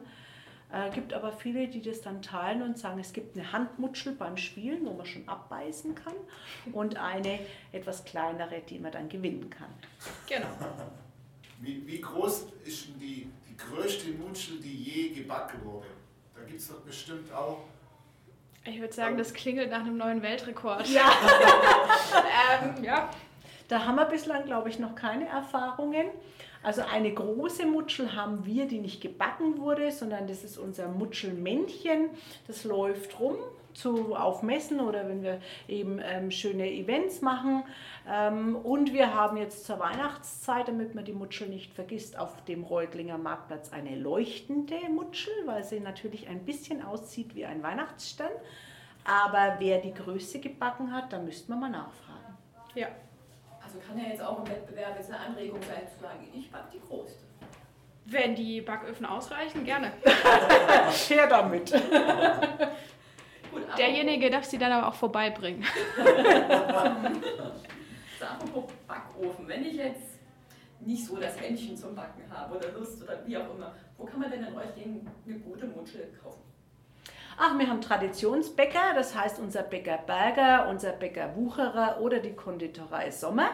Äh, 0.72 0.90
gibt 0.90 1.12
aber 1.12 1.32
viele, 1.32 1.68
die 1.68 1.80
das 1.80 2.00
dann 2.00 2.22
teilen 2.22 2.62
und 2.62 2.76
sagen, 2.76 2.98
es 2.98 3.12
gibt 3.12 3.36
eine 3.36 3.52
Handmutschel 3.52 4.12
beim 4.12 4.36
Spielen, 4.36 4.84
wo 4.84 4.92
man 4.92 5.06
schon 5.06 5.26
abbeißen 5.28 5.94
kann 5.94 6.14
und 6.72 6.96
eine 6.96 7.38
etwas 7.70 8.04
kleinere, 8.04 8.60
die 8.68 8.80
man 8.80 8.90
dann 8.90 9.08
gewinnen 9.08 9.48
kann. 9.48 9.68
Genau. 10.28 10.48
Wie, 11.60 11.86
wie 11.86 12.00
groß 12.00 12.46
ist 12.64 12.88
denn 12.88 12.98
die, 12.98 13.30
die 13.48 13.56
größte 13.56 14.10
Mutschel, 14.10 14.58
die 14.58 14.82
je 14.82 15.08
gebacken 15.10 15.64
wurde? 15.64 15.86
Da 16.34 16.42
gibt 16.42 16.60
es 16.60 16.68
doch 16.68 16.80
bestimmt 16.80 17.32
auch. 17.32 17.60
Ich 18.64 18.80
würde 18.80 18.92
sagen, 18.92 19.16
das 19.16 19.32
klingelt 19.32 19.70
nach 19.70 19.80
einem 19.80 19.96
neuen 19.96 20.22
Weltrekord. 20.22 20.88
Ja. 20.88 21.08
ähm, 22.62 22.82
ja. 22.82 23.08
Da 23.68 23.84
haben 23.84 23.96
wir 23.96 24.06
bislang, 24.06 24.44
glaube 24.44 24.68
ich, 24.68 24.78
noch 24.80 24.96
keine 24.96 25.28
Erfahrungen. 25.28 26.06
Also 26.66 26.82
eine 26.82 27.14
große 27.14 27.64
Mutschel 27.64 28.16
haben 28.16 28.44
wir, 28.44 28.66
die 28.66 28.80
nicht 28.80 29.00
gebacken 29.00 29.58
wurde, 29.58 29.92
sondern 29.92 30.26
das 30.26 30.42
ist 30.42 30.58
unser 30.58 30.88
Mutschelmännchen. 30.88 32.10
Das 32.48 32.64
läuft 32.64 33.20
rum 33.20 33.36
zu 33.72 34.16
aufmessen 34.16 34.80
oder 34.80 35.08
wenn 35.08 35.22
wir 35.22 35.38
eben 35.68 36.00
ähm, 36.02 36.32
schöne 36.32 36.68
Events 36.68 37.20
machen. 37.20 37.62
Ähm, 38.10 38.56
und 38.56 38.92
wir 38.92 39.14
haben 39.14 39.36
jetzt 39.36 39.64
zur 39.64 39.78
Weihnachtszeit, 39.78 40.66
damit 40.66 40.96
man 40.96 41.04
die 41.04 41.12
Mutschel 41.12 41.48
nicht 41.48 41.72
vergisst, 41.72 42.18
auf 42.18 42.44
dem 42.46 42.64
Reutlinger 42.64 43.16
Marktplatz 43.16 43.72
eine 43.72 43.94
leuchtende 43.94 44.74
Mutschel, 44.92 45.34
weil 45.44 45.62
sie 45.62 45.78
natürlich 45.78 46.26
ein 46.26 46.44
bisschen 46.44 46.84
aussieht 46.84 47.36
wie 47.36 47.46
ein 47.46 47.62
Weihnachtsstern. 47.62 48.32
Aber 49.04 49.54
wer 49.60 49.78
die 49.78 49.94
Größe 49.94 50.40
gebacken 50.40 50.92
hat, 50.92 51.12
da 51.12 51.20
müsste 51.20 51.48
man 51.48 51.60
mal 51.60 51.70
nachfragen. 51.70 52.36
Ja. 52.74 52.88
Also 53.76 53.88
kann 53.88 53.98
ja 53.98 54.08
jetzt 54.08 54.22
auch 54.22 54.38
im 54.38 54.48
Wettbewerb 54.48 54.96
jetzt 54.96 55.10
eine 55.10 55.20
Anregung 55.20 55.60
sein, 55.62 55.86
zu 55.86 56.00
sagen, 56.00 56.26
ich 56.32 56.50
back 56.50 56.70
die 56.72 56.80
größte. 56.80 57.24
Wenn 58.06 58.34
die 58.34 58.62
Backöfen 58.62 59.04
ausreichen, 59.04 59.64
gerne. 59.64 59.92
Her 61.08 61.26
damit. 61.26 61.72
Gut, 63.50 63.62
Derjenige 63.76 64.30
darf 64.30 64.44
sie 64.44 64.56
dann 64.58 64.72
aber 64.72 64.88
auch 64.88 64.94
vorbeibringen. 64.94 65.64
Apropos 68.20 68.72
Backofen, 68.86 69.46
wenn 69.48 69.64
ich 69.64 69.74
jetzt 69.74 70.20
nicht 70.80 71.04
so 71.04 71.16
das 71.16 71.38
Händchen 71.40 71.76
zum 71.76 71.94
Backen 71.94 72.22
habe 72.30 72.56
oder 72.56 72.72
Lust 72.72 73.02
oder 73.02 73.26
wie 73.26 73.36
auch 73.36 73.54
immer, 73.54 73.74
wo 73.98 74.04
kann 74.04 74.20
man 74.20 74.30
denn 74.30 74.44
in 74.44 74.54
Reutlingen 74.54 75.06
eine 75.26 75.38
gute 75.40 75.66
Mutschel 75.66 76.12
kaufen? 76.22 76.45
Ach, 77.38 77.58
wir 77.58 77.68
haben 77.68 77.82
Traditionsbäcker, 77.82 78.94
das 78.94 79.14
heißt 79.14 79.38
unser 79.40 79.62
Bäcker 79.62 79.98
Berger, 79.98 80.68
unser 80.70 80.92
Bäcker 80.92 81.36
Wucherer 81.36 82.00
oder 82.00 82.18
die 82.18 82.32
Konditorei 82.32 83.10
Sommer. 83.10 83.50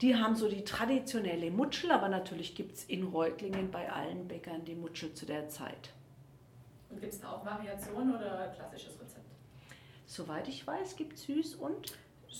Die 0.00 0.16
haben 0.16 0.36
so 0.36 0.48
die 0.48 0.64
traditionelle 0.64 1.50
Mutschel, 1.50 1.90
aber 1.90 2.08
natürlich 2.08 2.54
gibt 2.54 2.76
es 2.76 2.84
in 2.84 3.04
Reutlingen 3.04 3.70
bei 3.70 3.92
allen 3.92 4.26
Bäckern 4.26 4.64
die 4.64 4.74
Mutschel 4.74 5.12
zu 5.12 5.26
der 5.26 5.50
Zeit. 5.50 5.90
Und 6.88 6.98
gibt 7.02 7.12
es 7.12 7.20
da 7.20 7.32
auch 7.32 7.44
Variationen 7.44 8.16
oder 8.16 8.54
klassisches 8.56 8.98
Rezept? 8.98 9.26
Soweit 10.06 10.48
ich 10.48 10.66
weiß, 10.66 10.96
gibt 10.96 11.14
es 11.14 11.24
süß 11.24 11.56
und 11.56 11.92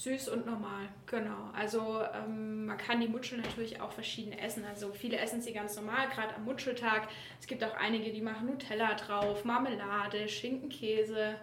Süß 0.02 0.28
und 0.28 0.44
normal, 0.44 0.88
genau. 1.06 1.50
Also 1.54 2.02
ähm, 2.14 2.66
man 2.66 2.76
kann 2.76 3.00
die 3.00 3.08
Mutschel 3.08 3.38
natürlich 3.38 3.80
auch 3.80 3.90
verschieden 3.90 4.32
essen. 4.32 4.64
Also 4.64 4.92
viele 4.92 5.16
essen 5.16 5.40
sie 5.40 5.52
ganz 5.52 5.74
normal, 5.76 6.08
gerade 6.08 6.34
am 6.34 6.44
Mutscheltag. 6.44 7.08
Es 7.40 7.46
gibt 7.46 7.64
auch 7.64 7.74
einige, 7.74 8.12
die 8.12 8.20
machen 8.20 8.46
Nutella 8.46 8.94
drauf, 8.94 9.44
Marmelade, 9.44 10.28
Schinken, 10.28 10.68
Käse. 10.68 11.36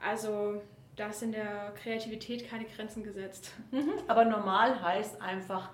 Also 0.00 0.62
da 0.94 1.12
sind 1.12 1.32
der 1.32 1.74
Kreativität 1.82 2.48
keine 2.48 2.64
Grenzen 2.64 3.02
gesetzt. 3.02 3.52
Aber 4.06 4.24
normal 4.24 4.80
heißt 4.80 5.20
einfach 5.20 5.70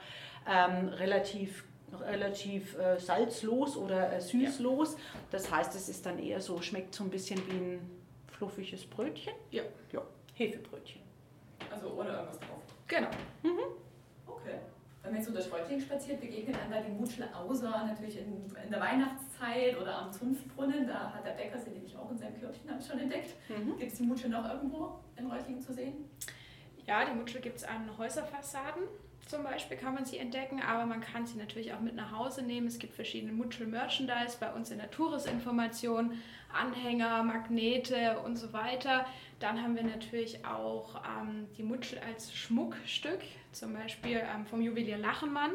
ähm, 0.49 0.89
relativ, 0.89 1.65
relativ 2.01 2.79
äh, 2.79 2.99
salzlos 2.99 3.77
oder 3.77 4.15
äh, 4.15 4.21
süßlos. 4.21 4.97
Das 5.31 5.51
heißt, 5.51 5.75
es 5.75 5.89
ist 5.91 6.07
dann 6.07 6.19
eher 6.19 6.41
so, 6.41 6.63
schmeckt 6.63 6.95
so 6.95 7.05
ein 7.05 7.11
bisschen 7.11 7.41
wie 7.47 7.57
ein 7.57 7.91
fluffiges 8.27 8.87
Brötchen. 8.87 9.35
Ja. 9.51 9.63
Ja, 9.93 10.03
Hefebrötchen. 10.35 11.02
Also 11.73 11.95
ohne 11.99 12.11
irgendwas 12.11 12.39
drauf. 12.41 12.63
Genau. 12.87 13.09
Okay. 14.27 14.59
Wenn 15.03 15.13
man 15.13 15.21
jetzt 15.21 15.29
so 15.29 15.35
durch 15.35 15.53
Reutlingen 15.53 15.81
spaziert, 15.81 16.21
begegnet 16.21 16.57
einem 16.61 16.71
da 16.71 16.81
die 16.81 16.93
Mutschel, 16.93 17.29
außer 17.35 17.71
natürlich 17.71 18.19
in, 18.19 18.45
in 18.63 18.71
der 18.71 18.81
Weihnachtszeit 18.81 19.81
oder 19.81 19.99
am 19.99 20.13
Zunftbrunnen. 20.13 20.87
Da 20.87 21.13
hat 21.13 21.27
der 21.27 21.33
Bäcker 21.33 21.59
sie 21.59 21.71
nämlich 21.71 21.97
auch 21.97 22.11
in 22.11 22.19
seinem 22.19 22.39
Körbchen, 22.39 22.71
habe 22.71 22.81
ich 22.81 22.87
schon 22.87 23.01
entdeckt. 23.01 23.35
Mhm. 23.49 23.77
Gibt 23.79 23.93
es 23.93 23.99
die 23.99 24.05
Mutschel 24.05 24.31
noch 24.31 24.49
irgendwo 24.49 25.01
in 25.17 25.27
Reutlingen 25.27 25.61
zu 25.61 25.73
sehen? 25.73 26.09
Ja, 26.87 27.05
die 27.05 27.13
Mutschel 27.13 27.41
gibt 27.41 27.59
es 27.59 27.65
an 27.65 27.97
Häuserfassaden. 27.97 28.83
Zum 29.27 29.45
Beispiel 29.45 29.77
kann 29.77 29.95
man 29.95 30.05
sie 30.05 30.19
entdecken, 30.19 30.61
aber 30.61 30.85
man 30.85 31.01
kann 31.01 31.27
sie 31.27 31.39
natürlich 31.39 31.73
auch 31.73 31.81
mit 31.81 31.95
nach 31.95 32.11
Hause 32.13 32.43
nehmen. 32.43 32.67
Es 32.67 32.79
gibt 32.79 32.95
verschiedene 32.95 33.33
Mutschel-Merchandise 33.33 34.37
bei 34.41 34.53
uns 34.53 34.71
in 34.71 34.79
der 34.79 34.91
Tourisinformation, 34.91 36.21
Anhänger, 36.53 37.23
Magnete 37.23 38.19
und 38.25 38.37
so 38.37 38.53
weiter. 38.53 39.07
Dann 39.39 39.63
haben 39.63 39.77
wir 39.77 39.85
natürlich 39.85 40.45
auch 40.45 40.97
ähm, 40.97 41.47
die 41.57 41.63
Mutschel 41.63 42.01
als 42.01 42.35
Schmuckstück, 42.35 43.21
zum 43.53 43.75
Beispiel 43.75 44.21
ähm, 44.35 44.45
vom 44.45 44.61
Juwelier 44.61 44.99
Lachenmann, 44.99 45.53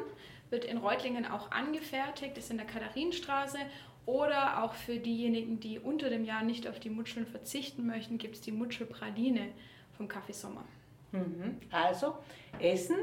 wird 0.50 0.64
in 0.64 0.78
Reutlingen 0.78 1.26
auch 1.26 1.52
angefertigt, 1.52 2.38
ist 2.38 2.50
in 2.50 2.58
der 2.58 2.66
Katharinenstraße. 2.66 3.60
Oder 4.06 4.64
auch 4.64 4.74
für 4.74 4.98
diejenigen, 4.98 5.60
die 5.60 5.80
unter 5.80 6.10
dem 6.10 6.24
Jahr 6.24 6.42
nicht 6.42 6.68
auf 6.68 6.80
die 6.80 6.90
Mutscheln 6.90 7.28
verzichten 7.28 7.86
möchten, 7.86 8.18
gibt 8.18 8.36
es 8.36 8.42
die 8.42 8.54
Mutschelpraline 8.54 9.50
vom 9.98 10.08
Café 10.08 10.34
Sommer. 10.34 10.64
Mhm. 11.12 11.60
Also 11.72 12.16
Essen, 12.60 12.98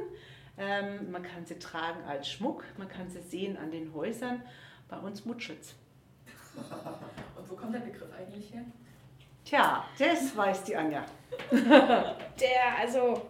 ähm, 0.59 1.11
man 1.11 1.23
kann 1.23 1.45
sie 1.47 1.59
tragen 1.59 2.05
als 2.05 2.29
Schmuck, 2.29 2.65
man 2.77 2.89
kann 2.89 3.09
sie 3.09 3.21
sehen 3.21 3.57
an 3.57 3.71
den 3.71 3.93
Häusern. 3.95 4.43
Bei 4.89 4.99
uns 4.99 5.25
Mutschels. 5.25 5.75
Und 7.37 7.51
wo 7.51 7.57
kommt 7.57 7.75
der 7.75 7.81
Begriff 7.81 8.09
eigentlich 8.17 8.53
her? 8.53 8.65
Tja, 9.45 9.85
das 9.99 10.37
weiß 10.37 10.65
die 10.65 10.77
Anja. 10.77 11.05
Der, 11.51 12.79
also 12.81 13.21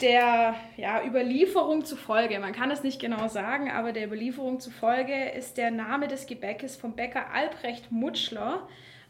der 0.00 0.56
ja, 0.76 1.04
Überlieferung 1.04 1.84
zufolge, 1.84 2.38
man 2.40 2.52
kann 2.52 2.70
es 2.70 2.82
nicht 2.82 3.00
genau 3.00 3.28
sagen, 3.28 3.70
aber 3.70 3.92
der 3.92 4.06
Überlieferung 4.06 4.58
zufolge 4.58 5.30
ist 5.30 5.56
der 5.56 5.70
Name 5.70 6.08
des 6.08 6.26
Gebäckes 6.26 6.76
vom 6.76 6.94
Bäcker 6.94 7.32
Albrecht 7.32 7.92
Mutschler 7.92 8.66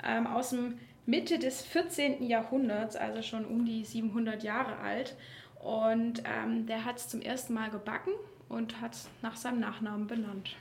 ähm, 0.07 0.27
aus 0.27 0.51
dem 0.51 0.79
Mitte 1.07 1.39
des 1.39 1.63
14. 1.63 2.23
Jahrhunderts, 2.23 2.97
also 2.97 3.23
schon 3.23 3.45
um 3.45 3.65
die 3.65 3.85
700 3.85 4.43
Jahre 4.43 4.77
alt. 4.79 5.17
Und 5.61 6.23
ähm, 6.25 6.67
der 6.67 6.85
hat 6.85 6.99
es 6.99 7.09
zum 7.09 7.21
ersten 7.21 7.55
Mal 7.55 7.71
gebacken 7.71 8.13
und 8.49 8.81
hat 8.81 8.95
es 8.95 9.09
nach 9.23 9.37
seinem 9.37 9.61
Nachnamen 9.61 10.07
benannt. 10.07 10.57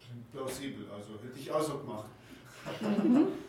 Klingt 0.00 0.32
plausibel, 0.32 0.86
also 0.92 1.12
hätte 1.22 1.38
ich 1.38 1.50
auch 1.50 1.62
so 1.62 1.78
gemacht. 1.78 2.06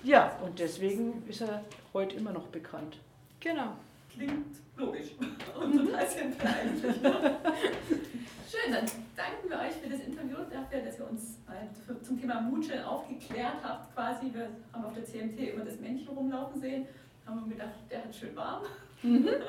Ja, 0.03 0.37
und 0.43 0.59
deswegen 0.59 1.23
ist 1.27 1.41
er 1.41 1.63
heute 1.93 2.17
immer 2.17 2.31
noch 2.31 2.47
bekannt. 2.47 2.97
Genau. 3.39 3.75
Klingt 4.13 4.57
logisch 4.77 5.11
und 5.59 5.77
total 5.77 6.07
simpel 6.07 6.47
eigentlich. 6.47 6.95
Schön, 7.01 8.71
dann 8.71 8.85
danken 9.15 9.49
wir 9.49 9.59
euch 9.59 9.73
für 9.73 9.89
das 9.89 9.99
Interview, 10.01 10.37
dafür, 10.51 10.79
dass 10.81 10.99
ihr 10.99 11.09
uns 11.09 11.39
für- 11.85 12.01
zum 12.01 12.19
Thema 12.19 12.41
Mutscheln 12.41 12.83
aufgeklärt 12.83 13.55
habt 13.63 13.93
quasi. 13.93 14.33
Wir 14.33 14.49
haben 14.73 14.85
auf 14.85 14.93
der 14.93 15.05
CMT 15.05 15.39
immer 15.53 15.65
das 15.65 15.79
Männchen 15.79 16.07
rumlaufen 16.09 16.59
sehen, 16.61 16.85
haben 17.25 17.45
wir 17.45 17.55
gedacht, 17.55 17.73
der 17.89 18.03
hat 18.03 18.15
schön 18.15 18.35
warm. 18.35 18.63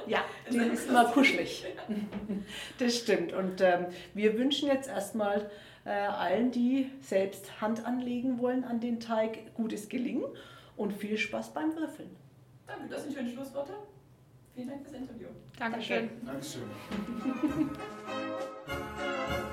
Ja, 0.07 0.21
die 0.51 0.57
ist 0.59 0.89
immer 0.89 1.05
kuschelig. 1.07 1.65
Das 2.79 2.97
stimmt. 2.99 3.33
Und 3.33 3.61
ähm, 3.61 3.87
wir 4.15 4.39
wünschen 4.39 4.69
jetzt 4.69 4.89
erstmal 4.89 5.51
äh, 5.85 5.91
allen, 5.91 6.51
die 6.51 6.91
selbst 7.01 7.61
Hand 7.61 7.85
anlegen 7.87 8.39
wollen 8.39 8.65
an 8.65 8.81
den 8.81 9.01
Teig, 9.01 9.55
gutes 9.55 9.89
Gelingen 9.89 10.25
und 10.77 10.93
viel 10.93 11.17
Spaß 11.17 11.55
beim 11.55 11.75
Würfeln. 11.77 12.11
Danke, 12.67 12.89
das 12.91 13.05
sind 13.05 13.15
schöne 13.15 13.31
Schlussworte. 13.31 13.73
Vielen 14.55 14.69
Dank 14.69 14.83
fürs 14.83 14.95
Interview. 14.95 15.29
Dankeschön. 15.59 16.11
Dankeschön. 16.25 16.63